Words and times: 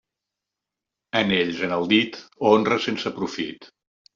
Anells 1.19 1.61
en 1.69 1.75
el 1.77 1.85
dit, 1.93 2.19
honra 2.53 2.81
sense 2.87 3.13
profit. 3.21 3.71